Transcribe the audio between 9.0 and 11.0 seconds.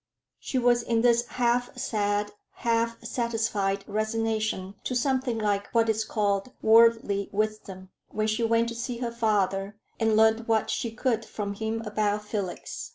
father, and learn what she